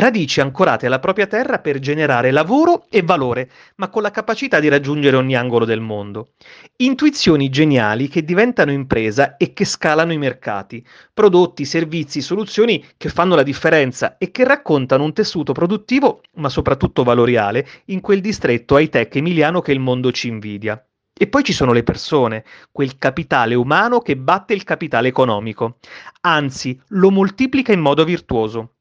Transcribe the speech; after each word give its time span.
Radici 0.00 0.40
ancorate 0.40 0.86
alla 0.86 1.00
propria 1.00 1.26
terra 1.26 1.58
per 1.58 1.80
generare 1.80 2.30
lavoro 2.30 2.86
e 2.88 3.02
valore, 3.02 3.50
ma 3.78 3.88
con 3.88 4.02
la 4.02 4.12
capacità 4.12 4.60
di 4.60 4.68
raggiungere 4.68 5.16
ogni 5.16 5.34
angolo 5.34 5.64
del 5.64 5.80
mondo. 5.80 6.34
Intuizioni 6.76 7.48
geniali 7.48 8.06
che 8.06 8.22
diventano 8.22 8.70
impresa 8.70 9.36
e 9.36 9.52
che 9.52 9.64
scalano 9.64 10.12
i 10.12 10.16
mercati. 10.16 10.86
Prodotti, 11.12 11.64
servizi, 11.64 12.20
soluzioni 12.20 12.84
che 12.96 13.08
fanno 13.08 13.34
la 13.34 13.42
differenza 13.42 14.18
e 14.18 14.30
che 14.30 14.44
raccontano 14.44 15.02
un 15.02 15.12
tessuto 15.12 15.50
produttivo, 15.50 16.20
ma 16.34 16.48
soprattutto 16.48 17.02
valoriale, 17.02 17.66
in 17.86 18.00
quel 18.00 18.20
distretto 18.20 18.78
high-tech 18.78 19.16
emiliano 19.16 19.60
che 19.60 19.72
il 19.72 19.80
mondo 19.80 20.12
ci 20.12 20.28
invidia. 20.28 20.80
E 21.12 21.26
poi 21.26 21.42
ci 21.42 21.52
sono 21.52 21.72
le 21.72 21.82
persone, 21.82 22.44
quel 22.70 22.98
capitale 22.98 23.56
umano 23.56 23.98
che 23.98 24.16
batte 24.16 24.54
il 24.54 24.62
capitale 24.62 25.08
economico, 25.08 25.78
anzi 26.20 26.80
lo 26.90 27.10
moltiplica 27.10 27.72
in 27.72 27.80
modo 27.80 28.04
virtuoso 28.04 28.74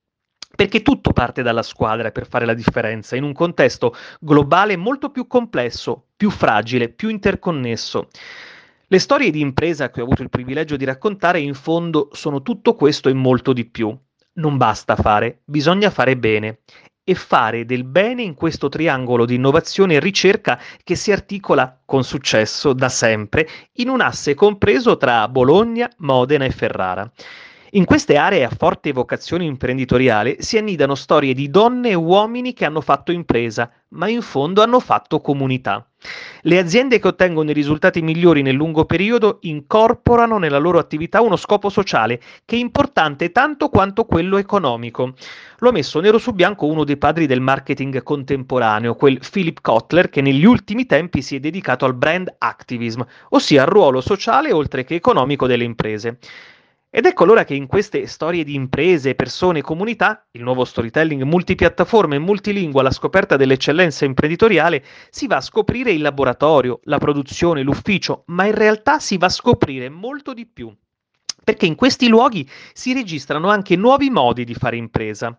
perché 0.58 0.82
tutto 0.82 1.14
parte 1.14 1.44
dalla 1.44 1.62
squadra 1.62 2.10
per 2.10 2.28
fare 2.28 2.44
la 2.44 2.56
differenza 2.56 3.16
in 3.16 3.22
un 3.22 3.32
contesto 3.32 3.96
globale 4.20 4.76
molto 4.76 5.12
più 5.12 5.28
complesso, 5.28 6.08
più 6.18 6.32
fragile, 6.32 6.90
più 6.90 7.10
interconnesso. 7.10 8.08
Le 8.88 8.98
storie 8.98 9.30
di 9.30 9.40
impresa 9.40 9.92
che 9.92 10.02
ho 10.02 10.06
avuto 10.06 10.24
il 10.24 10.32
privilegio 10.32 10.76
di 10.76 10.84
raccontare 10.84 11.40
in 11.40 11.54
fondo 11.54 12.10
sono 12.12 12.42
tutto 12.42 12.74
questo 12.74 13.08
e 13.08 13.14
molto 13.14 13.54
di 13.54 13.66
più. 13.66 13.96
Non 14.34 14.58
basta 14.58 14.96
fare, 14.96 15.42
bisogna 15.46 15.92
fare 15.92 16.18
bene 16.18 16.62
e 17.04 17.14
fare 17.14 17.64
del 17.64 17.84
bene 17.84 18.24
in 18.24 18.34
questo 18.34 18.68
triangolo 18.68 19.26
di 19.26 19.36
innovazione 19.36 19.94
e 19.94 20.00
ricerca 20.00 20.60
che 20.84 20.96
si 20.96 21.12
articola 21.12 21.80
con 21.86 22.04
successo 22.04 22.74
da 22.74 22.90
sempre 22.90 23.48
in 23.74 23.90
un 23.90 24.02
asse 24.02 24.34
compreso 24.34 24.98
tra 24.98 25.28
Bologna, 25.28 25.88
Modena 25.98 26.46
e 26.46 26.52
Ferrara. 26.52 27.12
In 27.78 27.86
queste 27.86 28.18
aree 28.18 28.44
a 28.44 28.50
forte 28.50 28.92
vocazione 28.92 29.44
imprenditoriale 29.44 30.38
si 30.40 30.58
annidano 30.58 30.96
storie 30.96 31.36
di 31.36 31.52
donne 31.52 31.90
e 31.90 31.94
uomini 31.94 32.52
che 32.54 32.66
hanno 32.66 32.82
fatto 32.82 33.12
impresa, 33.12 33.72
ma 33.90 34.10
in 34.10 34.24
fondo 34.24 34.64
hanno 34.64 34.80
fatto 34.80 35.22
comunità. 35.22 35.88
Le 36.42 36.58
aziende 36.58 36.98
che 36.98 37.08
ottengono 37.08 37.52
i 37.52 37.54
risultati 37.54 38.02
migliori 38.02 38.42
nel 38.42 38.56
lungo 38.56 38.86
periodo 38.86 39.38
incorporano 39.42 40.40
nella 40.40 40.58
loro 40.58 40.80
attività 40.80 41.22
uno 41.22 41.36
scopo 41.36 41.70
sociale 41.70 42.20
che 42.46 42.56
è 42.56 42.60
importante 42.60 43.32
tanto 43.32 43.70
quanto 43.70 44.06
quello 44.06 44.38
economico. 44.38 45.14
Lo 45.60 45.70
ha 45.70 45.72
messo 45.72 46.00
nero 46.00 46.18
su 46.18 46.34
bianco 46.34 46.66
uno 46.66 46.84
dei 46.84 46.98
padri 46.98 47.28
del 47.28 47.42
marketing 47.42 48.02
contemporaneo, 48.02 48.96
quel 48.96 49.20
Philip 49.20 49.62
Kotler 49.62 50.10
che 50.10 50.22
negli 50.22 50.46
ultimi 50.46 50.88
tempi 50.88 51.22
si 51.22 51.36
è 51.36 51.40
dedicato 51.40 51.86
al 51.86 51.94
brand 51.94 52.34
activism, 52.40 53.04
ossia 53.30 53.62
al 53.62 53.70
ruolo 53.70 54.02
sociale 54.02 54.52
oltre 54.52 54.84
che 54.84 54.96
economico 54.96 55.46
delle 55.46 55.64
imprese. 55.64 56.18
Ed 56.90 57.06
ecco 57.06 57.24
allora 57.24 57.44
che 57.44 57.54
in 57.54 57.68
queste 57.68 58.08
storie 58.08 58.46
di 58.46 58.54
imprese, 58.54 59.14
persone 59.14 59.60
e 59.60 59.62
comunità, 59.62 60.26
il 60.32 60.42
nuovo 60.42 60.64
storytelling 60.64 61.24
multipiattaforma 61.24 62.16
e 62.16 62.20
multilingua 62.20 62.80
alla 62.80 62.92
scoperta 62.92 63.36
dell'eccellenza 63.36 64.06
imprenditoriale, 64.06 64.84
si 65.10 65.28
va 65.28 65.36
a 65.36 65.42
scoprire 65.42 65.92
il 65.92 66.02
laboratorio, 66.02 66.80
la 66.84 66.98
produzione, 66.98 67.62
l'ufficio, 67.62 68.24
ma 68.28 68.46
in 68.46 68.56
realtà 68.56 69.00
si 69.00 69.18
va 69.18 69.26
a 69.26 69.30
scoprire 69.30 69.90
molto 69.90 70.34
di 70.34 70.46
più. 70.46 70.74
Perché 71.44 71.66
in 71.66 71.76
questi 71.76 72.08
luoghi 72.08 72.50
si 72.72 72.94
registrano 72.94 73.50
anche 73.50 73.76
nuovi 73.76 74.10
modi 74.10 74.46
di 74.46 74.54
fare 74.54 74.78
impresa. 74.78 75.38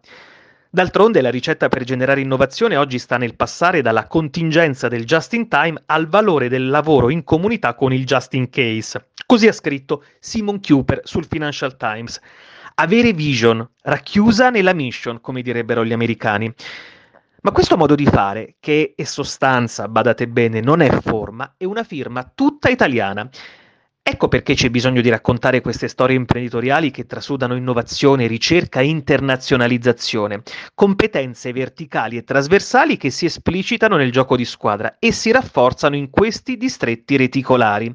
D'altronde 0.70 1.22
la 1.22 1.30
ricetta 1.30 1.68
per 1.68 1.82
generare 1.82 2.20
innovazione 2.20 2.76
oggi 2.76 2.98
sta 2.98 3.16
nel 3.16 3.36
passare 3.36 3.80
dalla 3.80 4.06
contingenza 4.06 4.86
del 4.88 5.06
just 5.06 5.32
in 5.32 5.48
time 5.48 5.82
al 5.86 6.08
valore 6.08 6.50
del 6.50 6.68
lavoro 6.68 7.08
in 7.08 7.24
comunità 7.24 7.74
con 7.74 7.90
il 7.94 8.04
just 8.04 8.34
in 8.34 8.50
case. 8.50 9.08
Così 9.24 9.48
ha 9.48 9.52
scritto 9.52 10.04
Simon 10.20 10.60
Cooper 10.60 11.00
sul 11.04 11.24
Financial 11.26 11.74
Times. 11.78 12.20
Avere 12.74 13.14
vision, 13.14 13.66
racchiusa 13.80 14.50
nella 14.50 14.74
mission, 14.74 15.22
come 15.22 15.40
direbbero 15.40 15.86
gli 15.86 15.94
americani. 15.94 16.52
Ma 17.40 17.50
questo 17.50 17.78
modo 17.78 17.94
di 17.94 18.04
fare, 18.04 18.56
che 18.60 18.92
è 18.94 19.04
sostanza, 19.04 19.88
badate 19.88 20.28
bene, 20.28 20.60
non 20.60 20.82
è 20.82 20.90
forma, 21.00 21.54
è 21.56 21.64
una 21.64 21.82
firma 21.82 22.30
tutta 22.34 22.68
italiana. 22.68 23.26
Ecco 24.10 24.28
perché 24.28 24.54
c'è 24.54 24.70
bisogno 24.70 25.02
di 25.02 25.10
raccontare 25.10 25.60
queste 25.60 25.86
storie 25.86 26.16
imprenditoriali 26.16 26.90
che 26.90 27.04
trasudano 27.04 27.54
innovazione, 27.54 28.26
ricerca 28.26 28.80
e 28.80 28.86
internazionalizzazione, 28.86 30.40
competenze 30.74 31.52
verticali 31.52 32.16
e 32.16 32.24
trasversali 32.24 32.96
che 32.96 33.10
si 33.10 33.26
esplicitano 33.26 33.96
nel 33.96 34.10
gioco 34.10 34.34
di 34.34 34.46
squadra 34.46 34.96
e 34.98 35.12
si 35.12 35.30
rafforzano 35.30 35.94
in 35.94 36.08
questi 36.08 36.56
distretti 36.56 37.18
reticolari 37.18 37.94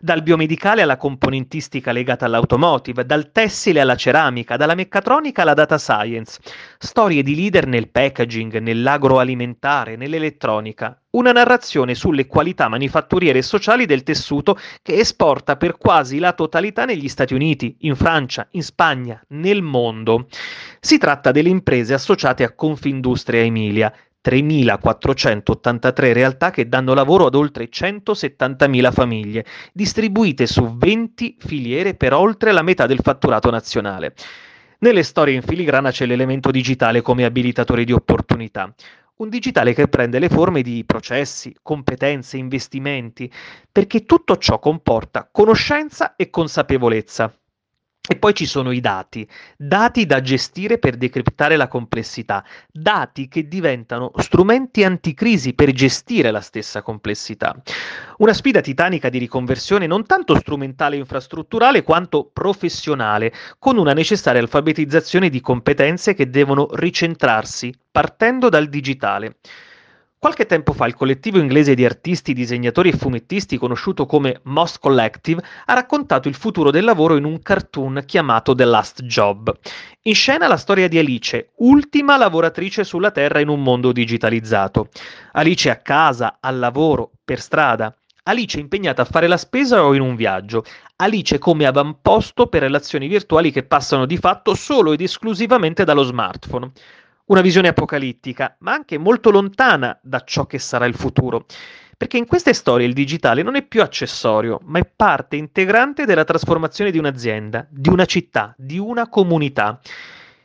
dal 0.00 0.22
biomedicale 0.22 0.82
alla 0.82 0.96
componentistica 0.96 1.92
legata 1.92 2.24
all'automotive, 2.24 3.04
dal 3.04 3.30
tessile 3.32 3.80
alla 3.80 3.96
ceramica, 3.96 4.56
dalla 4.56 4.74
meccatronica 4.74 5.42
alla 5.42 5.54
data 5.54 5.78
science. 5.78 6.40
Storie 6.78 7.22
di 7.22 7.34
leader 7.34 7.66
nel 7.66 7.88
packaging, 7.88 8.58
nell'agroalimentare, 8.58 9.96
nell'elettronica. 9.96 10.98
Una 11.10 11.32
narrazione 11.32 11.94
sulle 11.94 12.26
qualità 12.26 12.68
manifatturiere 12.68 13.40
e 13.40 13.42
sociali 13.42 13.84
del 13.84 14.04
tessuto 14.04 14.56
che 14.80 14.94
esporta 14.94 15.56
per 15.56 15.76
quasi 15.76 16.18
la 16.18 16.32
totalità 16.32 16.84
negli 16.84 17.08
Stati 17.08 17.34
Uniti, 17.34 17.76
in 17.80 17.96
Francia, 17.96 18.46
in 18.52 18.62
Spagna, 18.62 19.20
nel 19.30 19.60
mondo. 19.60 20.28
Si 20.78 20.98
tratta 20.98 21.32
delle 21.32 21.48
imprese 21.48 21.94
associate 21.94 22.44
a 22.44 22.54
Confindustria 22.54 23.40
Emilia, 23.40 23.92
3.483 24.22 26.12
realtà 26.12 26.50
che 26.50 26.68
danno 26.68 26.92
lavoro 26.94 27.26
ad 27.26 27.34
oltre 27.34 27.68
170.000 27.70 28.92
famiglie, 28.92 29.44
distribuite 29.72 30.46
su 30.46 30.76
20 30.76 31.36
filiere 31.38 31.94
per 31.94 32.12
oltre 32.12 32.52
la 32.52 32.62
metà 32.62 32.86
del 32.86 33.00
fatturato 33.02 33.50
nazionale. 33.50 34.14
Nelle 34.80 35.02
storie 35.02 35.34
in 35.34 35.42
filigrana 35.42 35.90
c'è 35.90 36.06
l'elemento 36.06 36.50
digitale 36.50 37.02
come 37.02 37.24
abilitatore 37.24 37.84
di 37.84 37.92
opportunità. 37.92 38.72
Un 39.16 39.28
digitale 39.28 39.74
che 39.74 39.88
prende 39.88 40.18
le 40.18 40.30
forme 40.30 40.62
di 40.62 40.84
processi, 40.86 41.54
competenze, 41.60 42.38
investimenti, 42.38 43.30
perché 43.70 44.06
tutto 44.06 44.38
ciò 44.38 44.58
comporta 44.58 45.28
conoscenza 45.30 46.16
e 46.16 46.30
consapevolezza. 46.30 47.30
E 48.12 48.16
poi 48.16 48.34
ci 48.34 48.44
sono 48.44 48.72
i 48.72 48.80
dati, 48.80 49.24
dati 49.56 50.04
da 50.04 50.20
gestire 50.20 50.78
per 50.78 50.96
decriptare 50.96 51.54
la 51.54 51.68
complessità, 51.68 52.44
dati 52.68 53.28
che 53.28 53.46
diventano 53.46 54.10
strumenti 54.16 54.82
anticrisi 54.82 55.54
per 55.54 55.70
gestire 55.70 56.32
la 56.32 56.40
stessa 56.40 56.82
complessità. 56.82 57.54
Una 58.16 58.32
sfida 58.32 58.60
titanica 58.60 59.10
di 59.10 59.18
riconversione 59.18 59.86
non 59.86 60.06
tanto 60.06 60.34
strumentale 60.34 60.96
e 60.96 60.98
infrastrutturale 60.98 61.84
quanto 61.84 62.28
professionale, 62.32 63.32
con 63.60 63.78
una 63.78 63.92
necessaria 63.92 64.40
alfabetizzazione 64.40 65.28
di 65.28 65.40
competenze 65.40 66.12
che 66.12 66.28
devono 66.30 66.66
ricentrarsi 66.72 67.72
partendo 67.92 68.48
dal 68.48 68.68
digitale. 68.68 69.36
Qualche 70.20 70.44
tempo 70.44 70.74
fa 70.74 70.86
il 70.86 70.94
collettivo 70.94 71.38
inglese 71.38 71.72
di 71.72 71.82
artisti, 71.82 72.34
disegnatori 72.34 72.90
e 72.90 72.94
fumettisti 72.94 73.56
conosciuto 73.56 74.04
come 74.04 74.40
Moss 74.42 74.76
Collective 74.76 75.42
ha 75.64 75.72
raccontato 75.72 76.28
il 76.28 76.34
futuro 76.34 76.70
del 76.70 76.84
lavoro 76.84 77.16
in 77.16 77.24
un 77.24 77.40
cartoon 77.40 78.02
chiamato 78.04 78.54
The 78.54 78.66
Last 78.66 79.02
Job. 79.04 79.50
In 80.02 80.14
scena 80.14 80.46
la 80.46 80.58
storia 80.58 80.88
di 80.88 80.98
Alice, 80.98 81.52
ultima 81.60 82.18
lavoratrice 82.18 82.84
sulla 82.84 83.12
Terra 83.12 83.40
in 83.40 83.48
un 83.48 83.62
mondo 83.62 83.92
digitalizzato. 83.92 84.90
Alice 85.32 85.70
a 85.70 85.76
casa, 85.76 86.36
al 86.38 86.58
lavoro, 86.58 87.12
per 87.24 87.40
strada. 87.40 87.96
Alice 88.24 88.60
impegnata 88.60 89.00
a 89.00 89.06
fare 89.06 89.26
la 89.26 89.38
spesa 89.38 89.82
o 89.82 89.94
in 89.94 90.02
un 90.02 90.16
viaggio. 90.16 90.64
Alice 90.96 91.38
come 91.38 91.64
avamposto 91.64 92.46
per 92.48 92.60
relazioni 92.60 93.08
virtuali 93.08 93.50
che 93.50 93.62
passano 93.62 94.04
di 94.04 94.18
fatto 94.18 94.54
solo 94.54 94.92
ed 94.92 95.00
esclusivamente 95.00 95.84
dallo 95.84 96.02
smartphone 96.02 96.72
una 97.30 97.40
visione 97.42 97.68
apocalittica, 97.68 98.56
ma 98.60 98.72
anche 98.72 98.98
molto 98.98 99.30
lontana 99.30 99.98
da 100.02 100.22
ciò 100.24 100.46
che 100.46 100.58
sarà 100.58 100.84
il 100.86 100.96
futuro. 100.96 101.46
Perché 101.96 102.16
in 102.16 102.26
queste 102.26 102.52
storie 102.52 102.86
il 102.86 102.92
digitale 102.92 103.42
non 103.42 103.54
è 103.54 103.62
più 103.62 103.82
accessorio, 103.82 104.58
ma 104.64 104.80
è 104.80 104.84
parte 104.84 105.36
integrante 105.36 106.06
della 106.06 106.24
trasformazione 106.24 106.90
di 106.90 106.98
un'azienda, 106.98 107.66
di 107.70 107.88
una 107.88 108.04
città, 108.04 108.52
di 108.56 108.78
una 108.78 109.08
comunità. 109.08 109.80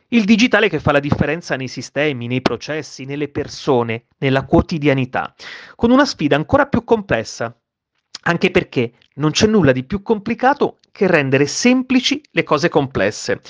Il 0.08 0.24
digitale 0.24 0.68
che 0.68 0.78
fa 0.78 0.92
la 0.92 1.00
differenza 1.00 1.56
nei 1.56 1.66
sistemi, 1.66 2.28
nei 2.28 2.40
processi, 2.40 3.04
nelle 3.04 3.28
persone, 3.28 4.04
nella 4.18 4.44
quotidianità, 4.44 5.34
con 5.74 5.90
una 5.90 6.04
sfida 6.04 6.36
ancora 6.36 6.66
più 6.66 6.84
complessa, 6.84 7.52
anche 8.22 8.50
perché 8.52 8.92
non 9.14 9.32
c'è 9.32 9.48
nulla 9.48 9.72
di 9.72 9.82
più 9.82 10.02
complicato 10.02 10.78
che 10.92 11.08
rendere 11.08 11.46
semplici 11.46 12.22
le 12.30 12.44
cose 12.44 12.68
complesse. 12.68 13.40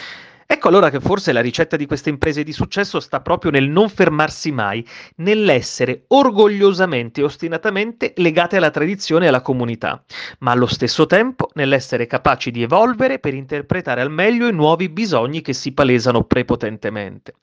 Ecco 0.48 0.68
allora 0.68 0.90
che 0.90 1.00
forse 1.00 1.32
la 1.32 1.40
ricetta 1.40 1.76
di 1.76 1.86
queste 1.86 2.08
imprese 2.08 2.44
di 2.44 2.52
successo 2.52 3.00
sta 3.00 3.20
proprio 3.20 3.50
nel 3.50 3.68
non 3.68 3.88
fermarsi 3.88 4.52
mai, 4.52 4.86
nell'essere 5.16 6.04
orgogliosamente 6.06 7.20
e 7.20 7.24
ostinatamente 7.24 8.12
legate 8.16 8.56
alla 8.56 8.70
tradizione 8.70 9.24
e 9.24 9.28
alla 9.28 9.40
comunità, 9.40 10.04
ma 10.38 10.52
allo 10.52 10.66
stesso 10.66 11.06
tempo 11.06 11.50
nell'essere 11.54 12.06
capaci 12.06 12.52
di 12.52 12.62
evolvere 12.62 13.18
per 13.18 13.34
interpretare 13.34 14.00
al 14.00 14.10
meglio 14.12 14.46
i 14.46 14.52
nuovi 14.52 14.88
bisogni 14.88 15.40
che 15.42 15.52
si 15.52 15.72
palesano 15.72 16.22
prepotentemente. 16.22 17.34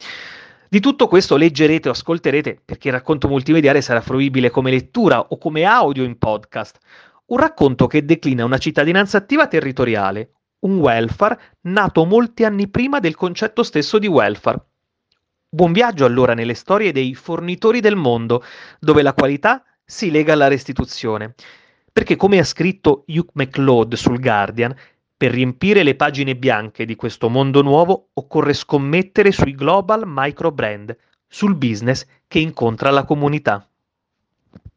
Di 0.70 0.80
tutto 0.80 1.08
questo 1.08 1.36
leggerete 1.36 1.90
o 1.90 1.92
ascolterete, 1.92 2.62
perché 2.64 2.88
il 2.88 2.94
racconto 2.94 3.28
multimediale 3.28 3.82
sarà 3.82 4.00
fruibile 4.00 4.50
come 4.50 4.72
lettura 4.72 5.20
o 5.20 5.38
come 5.38 5.66
audio 5.66 6.04
in 6.04 6.18
podcast. 6.18 6.80
Un 7.26 7.38
racconto 7.38 7.86
che 7.86 8.06
declina 8.06 8.46
una 8.46 8.58
cittadinanza 8.58 9.18
attiva 9.18 9.48
territoriale, 9.48 10.32
un 10.64 10.78
welfare 10.80 11.40
nato 11.62 12.06
molti 12.06 12.44
anni 12.44 12.68
prima 12.68 13.00
del 13.00 13.16
concetto 13.16 13.64
stesso 13.64 14.00
di 14.00 14.08
welfare. 14.08 14.66
Buon 15.50 15.72
viaggio 15.72 16.06
allora 16.06 16.34
nelle 16.34 16.56
storie 16.56 16.92
dei 16.92 17.14
fornitori 17.16 17.80
del 17.80 17.96
mondo, 17.96 18.44
dove 18.80 19.02
la 19.02 19.14
qualità 19.14 19.64
si 19.86 20.10
lega 20.10 20.34
alla 20.34 20.48
restituzione. 20.48 21.36
Perché 21.92 22.16
come 22.16 22.40
ha 22.40 22.44
scritto 22.44 23.04
Hugh 23.08 23.30
MacLeod 23.34 23.94
sul 23.94 24.20
Guardian, 24.20 24.76
per 25.16 25.32
riempire 25.32 25.84
le 25.84 25.96
pagine 25.96 26.36
bianche 26.36 26.86
di 26.86 26.96
questo 26.96 27.30
mondo 27.30 27.62
nuovo 27.62 28.10
occorre 28.14 28.54
scommettere 28.54 29.32
sui 29.32 29.54
global 29.54 30.04
micro 30.06 30.52
brand, 30.52 30.96
sul 31.28 31.56
business 31.56 32.06
che 32.28 32.40
incontra 32.40 32.90
la 32.90 33.06
comunità. 33.06 33.68